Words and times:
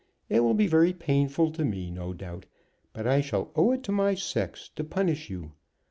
It 0.29 0.39
will 0.39 0.55
be 0.55 0.65
very 0.65 0.93
painful 0.93 1.51
to 1.51 1.63
me, 1.63 1.91
no 1.91 2.11
doubt, 2.11 2.47
but 2.91 3.05
I 3.05 3.21
shall 3.21 3.51
owe 3.55 3.71
it 3.71 3.83
to 3.83 3.91
my 3.91 4.15
sex 4.15 4.71
to 4.75 4.83
punish 4.83 5.29
you. 5.29 5.51